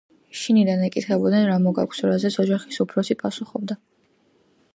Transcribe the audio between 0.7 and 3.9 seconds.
ეკითხებოდნენ, რა მოგაქვსო, რაზეც ოჯახის უფროსი პასუხობდა